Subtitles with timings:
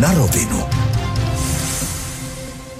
[0.00, 0.58] Na rovinu.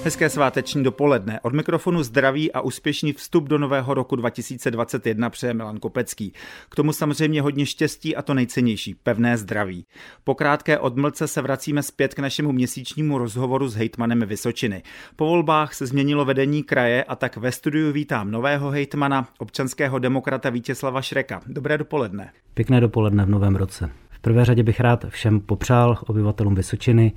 [0.04, 1.40] Hezké sváteční dopoledne.
[1.40, 6.32] Od mikrofonu zdraví a úspěšný vstup do nového roku 2021 přeje Milan Kopecký.
[6.68, 9.86] K tomu samozřejmě hodně štěstí a to nejcennější, pevné zdraví.
[10.24, 14.82] Po krátké odmlce se vracíme zpět k našemu měsíčnímu rozhovoru s hejtmanem Vysočiny.
[15.16, 20.50] Po volbách se změnilo vedení kraje a tak ve studiu vítám nového hejtmana, občanského demokrata
[20.50, 21.40] Vítězslava Šreka.
[21.46, 22.32] Dobré dopoledne.
[22.54, 23.90] Pěkné dopoledne v novém roce.
[24.20, 27.12] V prvé řadě bych rád všem popřál obyvatelům Vysočiny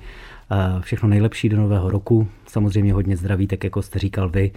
[0.80, 2.28] všechno nejlepší do nového roku.
[2.46, 4.50] Samozřejmě hodně zdraví, tak jako jste říkal vy.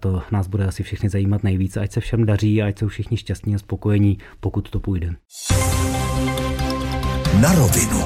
[0.00, 1.76] To nás bude asi všechny zajímat nejvíc.
[1.76, 5.14] Ať se všem daří a ať jsou všichni šťastní a spokojení, pokud to půjde.
[7.40, 8.00] Na rovinu.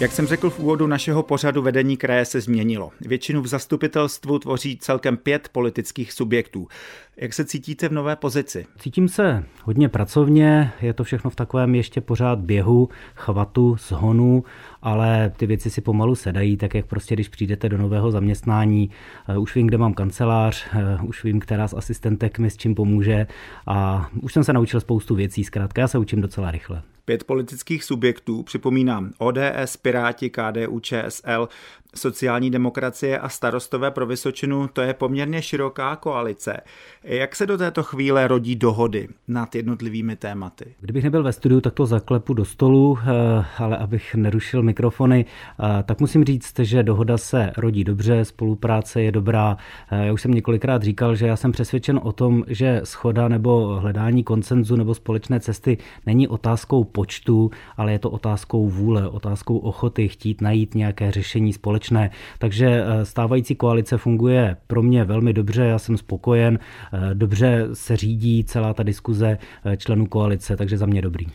[0.00, 2.90] Jak jsem řekl v úvodu našeho pořadu, vedení kraje se změnilo.
[3.00, 6.68] Většinu v zastupitelstvu tvoří celkem pět politických subjektů.
[7.16, 8.66] Jak se cítíte v nové pozici?
[8.78, 14.44] Cítím se hodně pracovně, je to všechno v takovém ještě pořád běhu, chvatu, zhonu,
[14.82, 18.90] ale ty věci si pomalu sedají, tak jak prostě když přijdete do nového zaměstnání,
[19.28, 22.74] eh, už vím, kde mám kancelář, eh, už vím, která z asistentek mi s čím
[22.74, 23.26] pomůže
[23.66, 26.82] a už jsem se naučil spoustu věcí, zkrátka já se učím docela rychle.
[27.06, 31.48] Pět politických subjektů, připomínám ODS, Piráti, KDU, ČSL,
[31.96, 36.60] sociální demokracie a starostové pro Vysočinu, to je poměrně široká koalice.
[37.04, 40.74] Jak se do této chvíle rodí dohody nad jednotlivými tématy?
[40.80, 45.82] Kdybych nebyl ve studiu, tak to zaklepu do stolu, eh, ale abych nerušil mikrofony, eh,
[45.82, 49.56] tak musím říct, že dohoda se rodí dobře, spolupráce je dobrá.
[49.90, 53.80] Eh, já už jsem několikrát říkal, že já jsem přesvědčen o tom, že schoda nebo
[53.80, 60.08] hledání koncenzu nebo společné cesty není otázkou počtu, ale je to otázkou vůle, otázkou ochoty
[60.08, 61.52] chtít najít nějaké řešení
[61.86, 62.10] společné.
[62.38, 66.58] Takže stávající koalice funguje pro mě velmi dobře, já jsem spokojen.
[66.92, 71.26] Eh, dobře se řídí celá ta diskuze eh, členů koalice, takže za mě dobrý.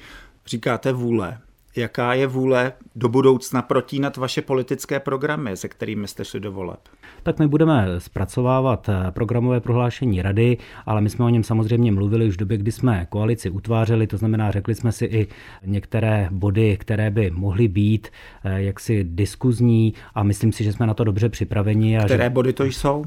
[0.45, 1.37] Říkáte vůle.
[1.75, 6.79] Jaká je vůle do budoucna protínat vaše politické programy, se kterými jste šli do voleb?
[7.23, 12.27] Tak my budeme zpracovávat eh, programové prohlášení rady, ale my jsme o něm samozřejmě mluvili
[12.27, 15.27] už v době, kdy jsme koalici utvářeli, to znamená, řekli jsme si i
[15.65, 18.07] některé body, které by mohly být
[18.43, 21.97] jaksi diskuzní a myslím si, že jsme na to dobře připraveni.
[21.97, 22.29] A které že...
[22.29, 23.05] body to jsou?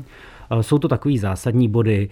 [0.61, 2.09] Jsou to takový zásadní body.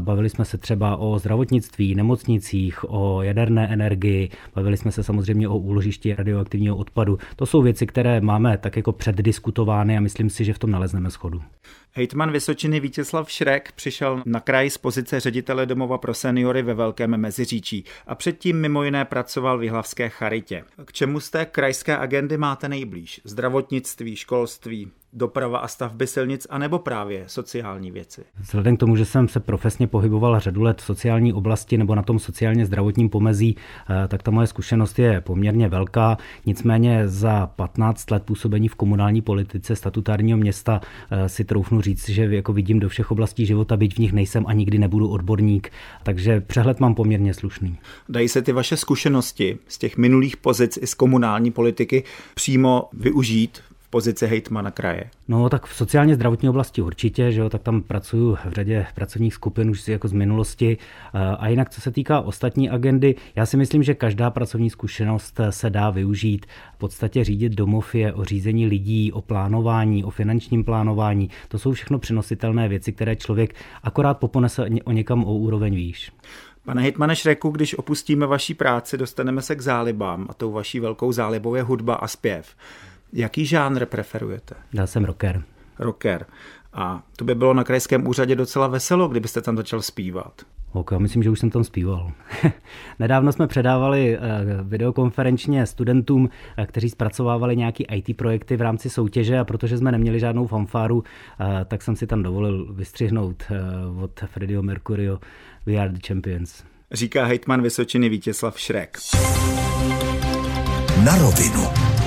[0.00, 5.58] Bavili jsme se třeba o zdravotnictví, nemocnicích, o jaderné energii, bavili jsme se samozřejmě o
[5.58, 7.18] úložišti radioaktivního odpadu.
[7.36, 11.10] To jsou věci, které máme tak jako předdiskutovány a myslím si, že v tom nalezneme
[11.10, 11.42] schodu.
[11.92, 17.16] Hejtman Vysočiny Vítězslav Šrek přišel na kraj z pozice ředitele domova pro seniory ve Velkém
[17.16, 20.64] Meziříčí a předtím mimo jiné pracoval v Jihlavské charitě.
[20.84, 23.20] K čemu z té krajské agendy máte nejblíž?
[23.24, 28.24] Zdravotnictví, školství, doprava a stavby silnic, anebo právě sociální věci?
[28.40, 32.02] Vzhledem k tomu, že jsem se profesně pohyboval řadu let v sociální oblasti nebo na
[32.02, 33.56] tom sociálně zdravotním pomezí,
[33.90, 36.18] eh, tak ta moje zkušenost je poměrně velká.
[36.46, 40.80] Nicméně za 15 let působení v komunální politice statutárního města
[41.10, 44.44] eh, si troufnu říct, že jako vidím do všech oblastí života, byť v nich nejsem
[44.46, 45.70] a nikdy nebudu odborník,
[46.02, 47.78] takže přehled mám poměrně slušný.
[48.08, 52.04] Dají se ty vaše zkušenosti z těch minulých pozic i z komunální politiky
[52.34, 53.60] přímo využít
[53.90, 55.04] pozici hejtmana kraje?
[55.28, 59.34] No tak v sociálně zdravotní oblasti určitě, že jo, tak tam pracuju v řadě pracovních
[59.34, 60.76] skupin už jako z minulosti.
[61.38, 65.70] A jinak, co se týká ostatní agendy, já si myslím, že každá pracovní zkušenost se
[65.70, 66.46] dá využít.
[66.74, 71.30] V podstatě řídit domov je o řízení lidí, o plánování, o finančním plánování.
[71.48, 76.12] To jsou všechno přenositelné věci, které člověk akorát poponese o někam o úroveň výš.
[76.64, 81.12] Pane Hitmane Šreku, když opustíme vaší práci, dostaneme se k zálibám a tou vaší velkou
[81.12, 82.56] zálibou je hudba a zpěv.
[83.12, 84.54] Jaký žánr preferujete?
[84.72, 85.42] Já jsem rocker.
[85.78, 86.26] Rocker.
[86.72, 90.42] A to by bylo na krajském úřadě docela veselo, kdybyste tam začal zpívat.
[90.72, 92.12] Ok, já myslím, že už jsem tam zpíval.
[92.98, 94.20] Nedávno jsme předávali eh,
[94.62, 100.20] videokonferenčně studentům, eh, kteří zpracovávali nějaký IT projekty v rámci soutěže a protože jsme neměli
[100.20, 101.04] žádnou fanfáru,
[101.40, 103.44] eh, tak jsem si tam dovolil vystřihnout
[104.02, 105.18] od Freddieho Mercurio
[105.66, 106.64] We are the champions.
[106.92, 108.98] Říká hejtman Vysočiny Vítězslav Šrek.
[111.04, 111.97] Na rovinu.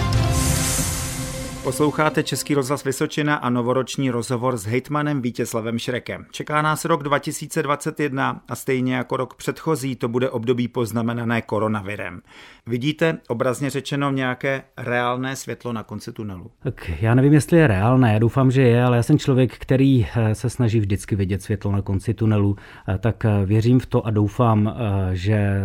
[1.63, 6.25] Posloucháte Český rozhlas Vysočina a novoroční rozhovor s hejtmanem Vítězslavem Šrekem.
[6.31, 12.22] Čeká nás rok 2021 a stejně jako rok předchozí to bude období poznamenané koronavirem.
[12.68, 16.52] Vidíte obrazně řečeno nějaké reálné světlo na konci tunelu?
[16.63, 20.08] Tak já nevím, jestli je reálné, já doufám, že je, ale já jsem člověk, který
[20.16, 22.56] eh, se snaží vždycky vidět světlo na konci tunelu,
[22.90, 24.75] eh, tak eh, věřím v to a doufám,
[25.13, 25.62] že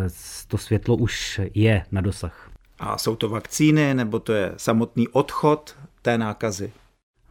[0.48, 2.50] to světlo už je na dosah.
[2.78, 6.72] A jsou to vakcíny, nebo to je samotný odchod té nákazy?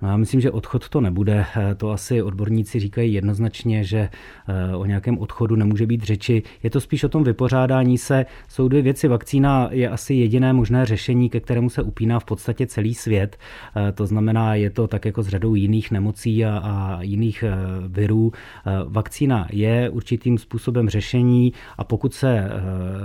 [0.01, 1.45] Já myslím, že odchod to nebude.
[1.55, 6.43] Eh, to asi odborníci říkají jednoznačně, že eh, o nějakém odchodu nemůže být řeči.
[6.63, 8.25] Je to spíš o tom vypořádání se.
[8.47, 9.07] Jsou dvě věci.
[9.07, 13.37] Vakcína je asi jediné možné řešení, ke kterému se upíná v podstatě celý svět.
[13.75, 17.43] Eh, to znamená, je to tak jako s řadou jiných nemocí a, a jiných
[17.87, 18.31] virů.
[18.87, 22.49] Vakcína je určitým způsobem řešení a pokud se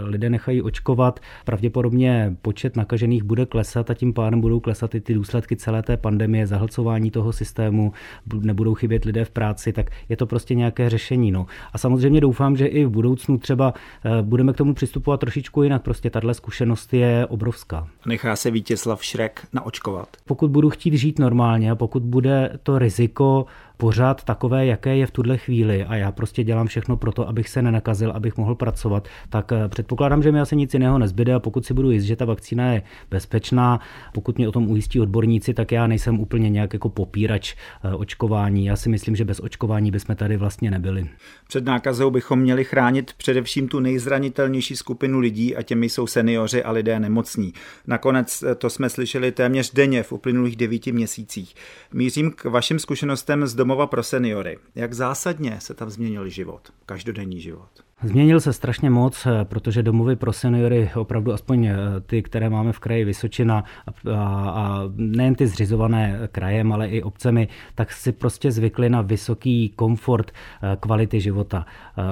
[0.04, 5.14] lidé nechají očkovat, pravděpodobně počet nakažených bude klesat a tím pádem budou klesat i ty
[5.14, 7.92] důsledky celé té pandemie, zahlcování fungování toho systému,
[8.40, 11.30] nebudou chybět lidé v práci, tak je to prostě nějaké řešení.
[11.30, 11.46] No.
[11.72, 13.74] A samozřejmě doufám, že i v budoucnu třeba
[14.04, 15.82] eh, budeme k tomu přistupovat trošičku jinak.
[15.82, 17.88] Prostě tahle zkušenost je obrovská.
[18.06, 20.08] Nechá se Vítězslav Šrek naočkovat?
[20.26, 23.46] Pokud budu chtít žít normálně a pokud bude to riziko
[23.80, 27.48] pořád takové, jaké je v tuhle chvíli a já prostě dělám všechno pro to, abych
[27.48, 31.40] se nenakazil, abych mohl pracovat, tak eh, předpokládám, že mi asi nic jiného nezbyde a
[31.40, 33.80] pokud si budu jist, že ta vakcína je bezpečná,
[34.14, 37.54] pokud mě o tom ujistí odborníci, tak já nejsem úplně nějak jako popírač
[37.84, 38.66] eh, očkování.
[38.66, 41.08] Já si myslím, že bez očkování bychom tady vlastně nebyli.
[41.48, 46.70] Před nákazou bychom měli chránit především tu nejzranitelnější skupinu lidí a těmi jsou seniori a
[46.70, 47.52] lidé nemocní.
[47.86, 51.54] Nakonec eh, to jsme slyšeli téměř denně v uplynulých devíti měsících.
[51.92, 54.58] Mířím k vašim zkušenostem z domova pro seniory.
[54.74, 57.70] Jak zásadně se tam změnil život, každodenní život?
[58.02, 61.76] Změnil se strašně moc, eh, protože domovy pro seniory, opravdu aspoň eh,
[62.06, 67.48] ty, které máme v kraji Vysočina a, a nejen ty zřizované krajem, ale i obcemi,
[67.74, 71.66] tak si prostě zvykli na vysoký komfort eh, kvality života.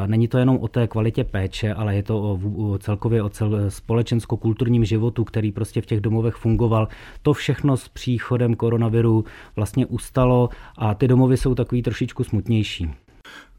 [0.07, 3.71] Není to jenom o té kvalitě péče, ale je to o, o celkově o cel,
[3.71, 6.89] společensko-kulturním životu, který prostě v těch domovech fungoval.
[7.23, 9.25] To všechno s příchodem koronaviru
[9.57, 12.91] vlastně ustalo a ty domovy jsou takový trošičku smutnější.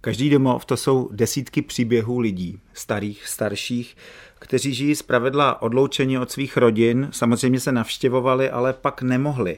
[0.02, 3.98] Každý domov to jsou desítky příběhů lidí, starých, starších,
[4.40, 9.58] kteří žijí z pravidla odloučení od svých rodin, samozřejmě se navštěvovali, ale pak nemohli.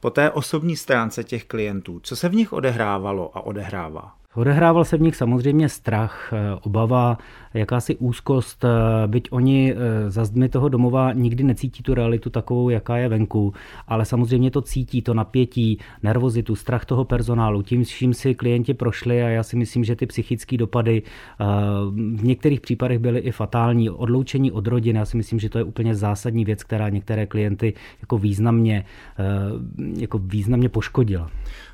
[0.00, 4.14] Po té osobní stránce těch klientů, co se v nich odehrávalo a odehrává?
[4.34, 7.18] Odehrával se v nich samozřejmě strach, eh, obava,
[7.54, 8.68] jakási úzkost, eh,
[9.06, 9.76] byť oni eh,
[10.10, 13.54] za zdmi toho domova nikdy necítí tu realitu takovou, jaká je venku,
[13.88, 19.22] ale samozřejmě to cítí, to napětí, nervozitu, strach toho personálu, tím, čím si klienti prošli
[19.22, 21.02] a já si myslím, že ty psychické dopady
[22.14, 23.90] v některých případech byly i fatální.
[23.90, 27.74] Odloučení od rodiny, já si myslím, že to je úplně zásadní věc, která některé klienty
[28.00, 28.84] jako významně,
[29.98, 31.30] jako významně poškodila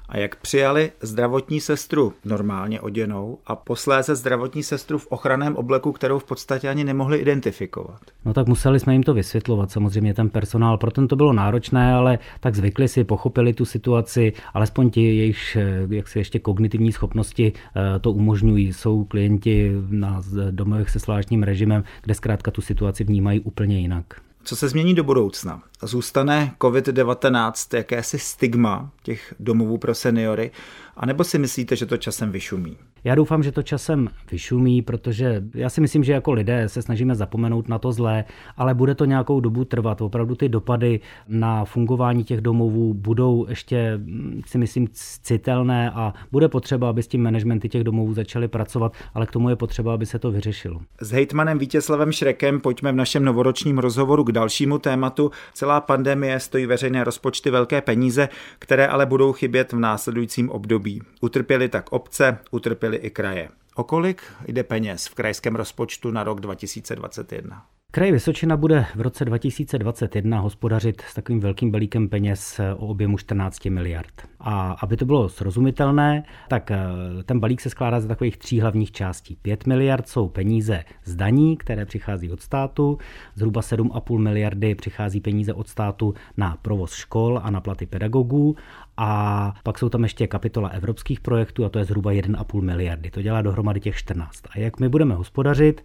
[0.08, 6.19] a jak přijali zdravotní sestru normálně oděnou a posléze zdravotní sestru v ochranném obleku, kterou
[6.19, 8.00] v podstatě ani nemohli identifikovat.
[8.25, 11.93] No tak museli jsme jim to vysvětlovat, samozřejmě ten personál, pro ten to bylo náročné,
[11.93, 15.56] ale tak zvykli si, pochopili tu situaci, alespoň ti jejich
[15.91, 18.73] jak si ještě kognitivní schopnosti eh, to umožňují.
[18.73, 24.05] Jsou klienti na domovech se zvláštním režimem, kde zkrátka tu situaci vnímají úplně jinak.
[24.44, 25.62] Co se změní do budoucna?
[25.82, 30.50] Zůstane COVID-19 jakési stigma těch domovů pro seniory,
[30.96, 32.76] anebo si myslíte, že to časem vyšumí?
[33.04, 37.14] Já doufám, že to časem vyšumí, protože já si myslím, že jako lidé se snažíme
[37.14, 38.25] zapomenout na to zlé,
[38.56, 40.00] ale bude to nějakou dobu trvat.
[40.00, 44.00] Opravdu ty dopady na fungování těch domovů budou ještě,
[44.46, 44.88] si myslím,
[45.22, 49.48] citelné a bude potřeba, aby s tím managementy těch domovů začaly pracovat, ale k tomu
[49.48, 50.80] je potřeba, aby se to vyřešilo.
[51.00, 55.30] S hejtmanem Vítězslavem Šrekem pojďme v našem novoročním rozhovoru k dalšímu tématu.
[55.54, 58.29] Celá pandemie stojí veřejné rozpočty velké peníze,
[58.59, 61.03] které ale budou chybět v následujícím období.
[61.20, 63.49] Utrpěli tak obce, utrpěli i kraje.
[63.75, 67.62] O kolik jde peněz v krajském rozpočtu na rok 2021?
[67.91, 73.64] Kraj Vysočina bude v roce 2021 hospodařit s takovým velkým balíkem peněz o objemu 14
[73.64, 74.12] miliard.
[74.40, 76.78] A aby to bylo srozumitelné, tak eh,
[77.25, 79.37] ten balík se skládá z takových tří hlavních částí.
[79.42, 82.99] 5 miliard jsou peníze z daní, které přichází od státu,
[83.35, 88.57] zhruba 7,5 miliardy přichází peníze od státu na provoz škol a na platy pedagogů
[88.97, 93.11] a pak jsou tam ještě kapitola evropských projektů a to je zhruba 1,5 miliardy.
[93.11, 94.42] To dělá dohromady těch 14.
[94.50, 95.83] A jak my budeme hospodařit,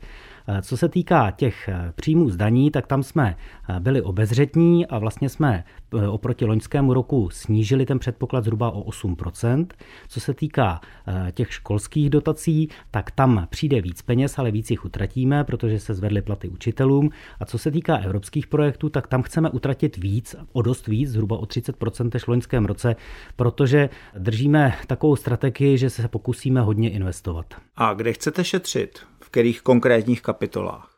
[0.47, 3.35] Eh, co se týká těch eh, příjmů z daní, tak tam jsme
[3.79, 5.63] byli obezřetní a vlastně jsme
[6.09, 9.67] oproti loňskému roku snížili ten předpoklad zhruba o 8%.
[10.07, 10.81] Co se týká
[11.33, 16.21] těch školských dotací, tak tam přijde víc peněz, ale víc jich utratíme, protože se zvedly
[16.21, 17.09] platy učitelům.
[17.39, 21.37] A co se týká evropských projektů, tak tam chceme utratit víc, o dost víc, zhruba
[21.37, 22.95] o 30% než v loňském roce,
[23.35, 27.45] protože držíme takovou strategii, že se pokusíme hodně investovat.
[27.75, 28.99] A kde chcete šetřit?
[29.33, 30.92] kterých konkrétních kapitolách?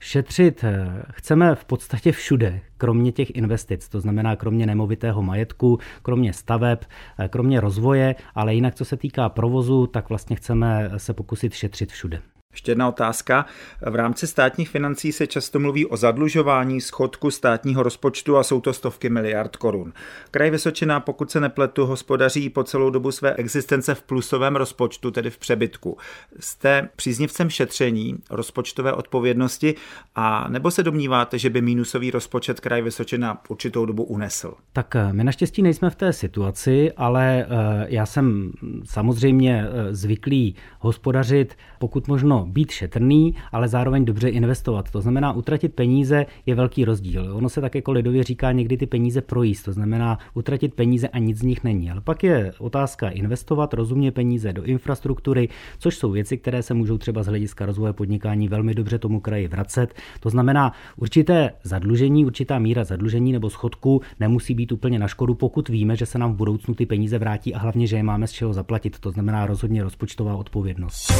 [0.00, 6.32] Šetřit eh, chceme v podstatě všude, kromě těch investic, to znamená kromě nemovitého majetku, kromě
[6.32, 6.78] staveb,
[7.18, 11.92] eh, kromě rozvoje, ale jinak co se týká provozu, tak vlastně chceme se pokusit šetřit
[11.92, 12.22] všude.
[12.52, 13.46] Ještě jedna otázka.
[13.90, 18.72] V rámci státních financí se často mluví o zadlužování schodku státního rozpočtu a jsou to
[18.72, 19.92] stovky miliard korun.
[20.30, 25.30] Kraj Vysočina, pokud se nepletu, hospodaří po celou dobu své existence v plusovém rozpočtu, tedy
[25.30, 25.96] v přebytku.
[26.40, 29.74] Jste příznivcem šetření, rozpočtové odpovědnosti
[30.14, 34.54] a nebo se domníváte, že by mínusový rozpočet kraj Vysočina určitou dobu unesl?
[34.72, 38.52] Tak eh, my naštěstí nejsme v té situaci, ale eh, já jsem
[38.84, 44.90] samozřejmě eh, zvyklý hospodařit pokud možno být šetrný, ale zároveň dobře investovat.
[44.90, 47.36] To znamená, utratit peníze je velký rozdíl.
[47.36, 51.18] Ono se tak jako lidově říká někdy ty peníze projíst, to znamená utratit peníze a
[51.18, 51.90] nic z nich není.
[51.90, 56.98] Ale pak je otázka investovat rozumně peníze do infrastruktury, což jsou věci, které se můžou
[56.98, 59.94] třeba z hlediska rozvoje podnikání velmi dobře tomu kraji vracet.
[60.20, 65.68] To znamená, určité zadlužení, určitá míra zadlužení nebo schodku nemusí být úplně na škodu, pokud
[65.68, 68.32] víme, že se nám v budoucnu ty peníze vrátí a hlavně, že je máme z
[68.32, 68.98] čeho zaplatit.
[68.98, 71.12] To znamená rozhodně rozpočtová odpovědnost.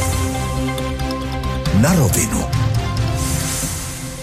[1.81, 2.39] Na rovinu.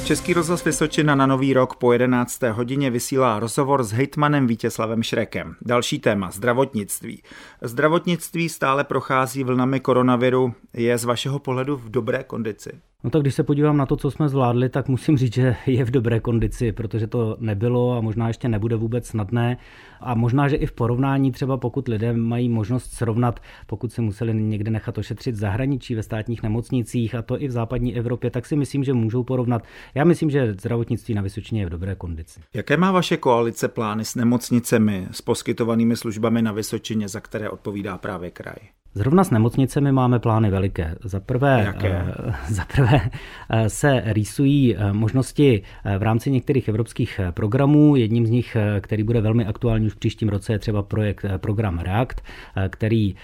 [0.04, 2.42] Český rozhlas Vysočina na Nový rok po 11.
[2.42, 5.56] hodině vysílá rozhovor s hejtmanem Vítězslavem Šrekem.
[5.62, 7.22] Další téma, zdravotnictví.
[7.62, 10.54] Zdravotnictví stále prochází vlnami koronaviru.
[10.72, 12.70] Je z vašeho pohledu v dobré kondici?
[13.04, 15.84] No tak když se podívám na to, co jsme zvládli, tak musím říct, že je
[15.84, 19.56] v dobré kondici, protože to nebylo a možná ještě nebude vůbec snadné.
[20.00, 24.34] A možná, že i v porovnání třeba pokud lidé mají možnost srovnat, pokud si museli
[24.34, 28.56] někde nechat ošetřit zahraničí ve státních nemocnicích a to i v západní Evropě, tak si
[28.56, 29.62] myslím, že můžou porovnat.
[29.94, 32.40] Já myslím, že zdravotnictví na Vysočině je v dobré kondici.
[32.54, 37.98] Jaké má vaše koalice plány s nemocnicemi, s poskytovanými službami na Vysočině, za které odpovídá
[37.98, 38.56] právě kraj?
[38.96, 40.94] Zrovna s nemocnicemi máme plány veliké.
[41.04, 41.74] Za prvé?
[41.84, 42.14] Eh,
[42.54, 43.00] za prvé
[43.50, 45.62] eh, se rýsují eh, možnosti
[45.98, 47.96] v rámci některých evropských programů.
[47.96, 51.78] Jedním z nich, který bude velmi aktuální už v příštím roce, je třeba projekt program
[51.78, 52.20] REACT,
[52.68, 53.14] který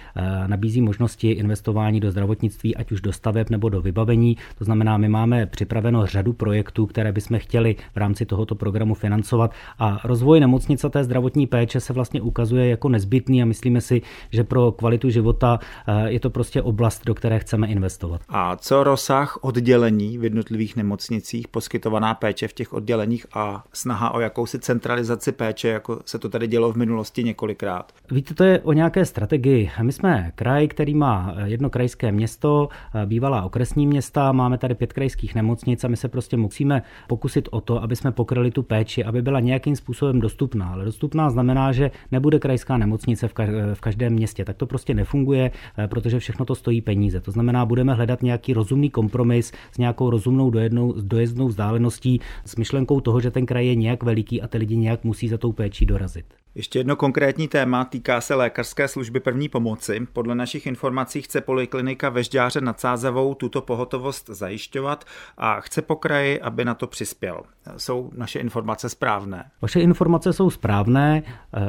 [0.47, 4.37] nabízí možnosti investování do zdravotnictví, ať už do staveb nebo do vybavení.
[4.59, 9.52] To znamená, my máme připraveno řadu projektů, které bychom chtěli v rámci tohoto programu financovat
[9.79, 14.45] a rozvoj nemocnice té zdravotní péče se vlastně ukazuje jako nezbytný a myslíme si, že
[14.45, 15.59] pro kvalitu života
[16.07, 18.21] je to prostě oblast, do které chceme investovat.
[18.28, 24.21] A co rozsah oddělení v jednotlivých nemocnicích, poskytovaná péče v těch odděleních a snaha o
[24.21, 27.92] jakousi centralizaci péče, jako se to tady dělo v minulosti několikrát?
[28.11, 29.71] Víte, to je o nějaké strategii.
[29.83, 34.92] My jsme kraj, který má jedno krajské město, eh, bývalá okresní města, máme tady pět
[34.92, 39.04] krajských nemocnic a my se prostě musíme pokusit o to, aby jsme pokryli tu péči,
[39.04, 40.69] aby byla nějakým způsobem dostupná.
[40.73, 43.28] Ale dostupná znamená, že nebude krajská nemocnice
[43.75, 44.45] v každém městě.
[44.45, 45.42] Tak to prostě nefunguje.
[45.51, 47.21] Eh, protože všechno to stojí peníze.
[47.21, 53.01] To znamená, budeme hledat nějaký rozumný kompromis s nějakou rozumnou dojednou, dojezdnou vzdáleností, s myšlenkou
[53.01, 55.87] toho, že ten kraj je nějak veliký a ty lidi nějak musí za tou péčí
[55.87, 56.42] dorazit.
[56.55, 60.07] Ještě jedno konkrétní téma týká se lékařské služby první pomoci.
[60.13, 65.05] Podle našich informací chce poliklinika Vežďáře nad Sázavou tuto pohotovost zajišťovat
[65.39, 67.43] a chce po kraji, aby na to přispěl.
[67.77, 69.45] Jsou naše informace správné?
[69.63, 71.23] Vaše informace jsou správné.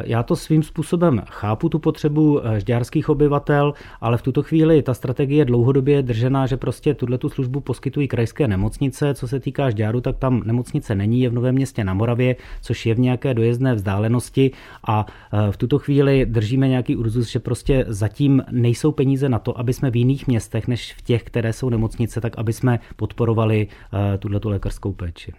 [0.04, 5.42] Já to svým způsobem chápu, tu potřebu žďárských obyvatel, ale v tuto chvíli ta strategie
[5.42, 9.14] je dlouhodobě držená, že prostě tuhle tu službu poskytují krajské nemocnice.
[9.14, 12.86] Co se týká žďáru, tak tam nemocnice není, je v Novém městě na Moravě, což
[12.86, 14.52] je v nějaké dojezdné vzdálenosti
[14.88, 19.60] a e, v tuto chvíli držíme nějaký urzus, že prostě zatím nejsou peníze na to,
[19.60, 23.68] aby jsme v jiných městech než v těch, které jsou nemocnice, tak aby jsme podporovali
[24.14, 25.34] e, tuto lékařskou péči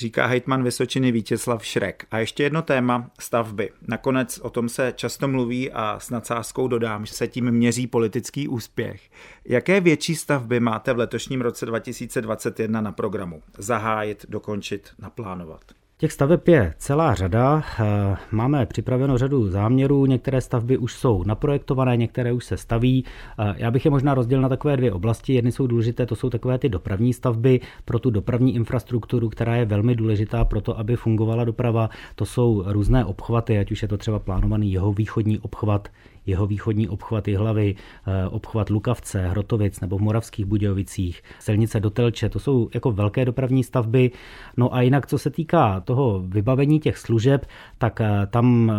[0.00, 2.06] říká hejtman Vysočiny Vítězslav Šrek.
[2.10, 3.70] A ještě jedno téma, stavby.
[3.88, 8.48] Nakonec o tom se často mluví a s nadsázkou dodám, že se tím měří politický
[8.48, 9.10] úspěch.
[9.44, 13.42] Jaké větší stavby máte v letošním roce 2021 na programu?
[13.58, 15.60] Zahájit, dokončit, naplánovat?
[16.00, 17.62] Těch staveb je celá řada.
[17.80, 23.04] Eh, máme připraveno řadu záměrů, některé stavby už jsou naprojektované, některé už se staví.
[23.38, 25.34] Eh, já bych je možná rozdělil na takové dvě oblasti.
[25.34, 29.64] Jedny jsou důležité, to jsou takové ty dopravní stavby pro tu dopravní infrastrukturu, která je
[29.64, 31.90] velmi důležitá pro to, aby fungovala doprava.
[32.14, 35.88] To jsou různé obchvaty, ať už je to třeba plánovaný jeho východní obchvat,
[36.30, 37.74] jeho východní obchvat hlavy,
[38.06, 43.24] eh, obchvat Lukavce, Hrotovic nebo v Moravských Budějovicích, silnice do Telče, to jsou jako velké
[43.24, 44.10] dopravní stavby.
[44.56, 47.46] No a jinak, co se týká toho vybavení těch služeb,
[47.78, 48.74] tak eh, tam eh,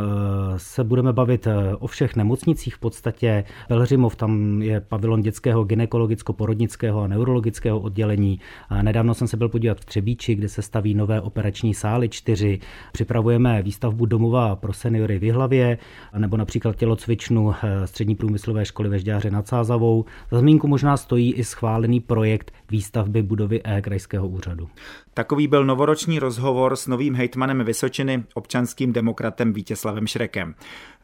[0.57, 1.47] se budeme bavit
[1.79, 3.43] o všech nemocnicích v podstatě.
[3.67, 8.39] Pelhřimov, tam je pavilon dětského gynekologicko-porodnického a neurologického oddělení.
[8.81, 12.59] Nedávno jsem se byl podívat v Třebíči, kde se staví nové operační sály čtyři.
[12.91, 15.77] Připravujeme výstavbu domova pro seniory v Jihlavě,
[16.17, 20.05] nebo například tělocvičnu plánu eh, střední průmyslové školy ve Žďáře nad Sázavou.
[20.31, 24.69] Za zmínku možná stojí i schválený projekt výstavby budovy E krajského úřadu.
[25.13, 30.55] Takový byl novoroční rozhovor s novým hejtmanem Vysočiny, občanským demokratem Vítězslavem Šrekem.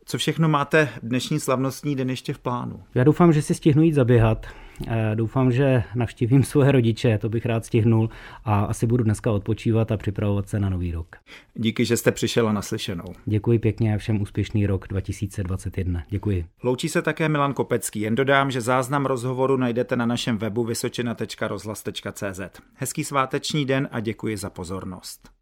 [0.06, 2.80] Co všechno máte dnešní slavnostní den ještě v plánu?
[2.96, 4.48] Já doufám, že si stihnu jít zaběhat
[5.16, 8.10] Doufám, že navštívím svoje rodiče, to bych rád stihnul
[8.46, 11.16] a asi budu dneska odpočívat a připravovat se na nový rok.
[11.56, 13.06] Díky, že jste přišel naslyšenou.
[13.26, 16.04] Děkuji pěkně a všem úspěšný rok 2021.
[16.10, 16.46] Děkuji.
[16.64, 18.00] Loučí se také Milan Kopecký.
[18.00, 22.42] Jen dodám, že záznam rozhovoru najdete na našem webu vysočina.rozhlas.cz.
[22.74, 25.37] Hezký sváteční den a děkuji za pozornost.